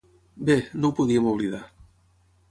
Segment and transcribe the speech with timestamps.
[0.49, 1.61] Bé, no ho podíem oblidar.